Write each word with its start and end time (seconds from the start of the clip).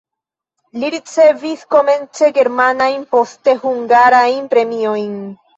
Li 0.83 0.87
ricevis 0.95 1.61
komence 1.75 2.31
germanajn, 2.39 3.07
poste 3.15 3.55
hungarajn 3.67 4.53
premiojn. 4.57 5.17